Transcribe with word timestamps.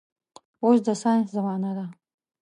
اوس 0.63 0.77
د 0.87 0.89
ساينس 1.01 1.27
زمانه 1.37 1.71
ده 1.77 1.85